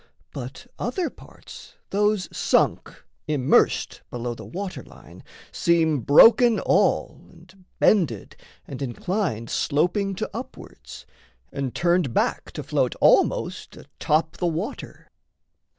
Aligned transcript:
But 0.33 0.65
other 0.79 1.11
parts, 1.11 1.75
Those 1.91 2.27
sunk, 2.35 3.05
immersed 3.27 4.01
below 4.09 4.33
the 4.33 4.47
water 4.47 4.81
line, 4.81 5.23
Seem 5.51 5.99
broken 5.99 6.59
all 6.59 7.19
and 7.35 7.65
bended 7.77 8.35
and 8.65 8.81
inclined 8.81 9.51
Sloping 9.51 10.15
to 10.15 10.27
upwards, 10.33 11.05
and 11.51 11.75
turned 11.75 12.15
back 12.15 12.49
to 12.53 12.63
float 12.63 12.95
Almost 12.99 13.77
atop 13.77 14.37
the 14.37 14.47
water. 14.47 15.07